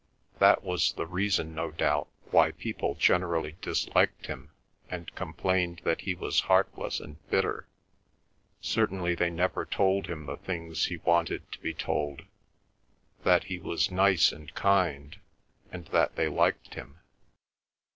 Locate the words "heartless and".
6.49-7.17